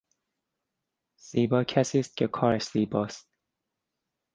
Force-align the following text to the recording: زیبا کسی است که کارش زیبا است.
زیبا 1.19 1.63
کسی 1.63 1.99
است 1.99 2.17
که 2.17 2.27
کارش 2.27 2.63
زیبا 2.67 3.05
است. 3.05 3.29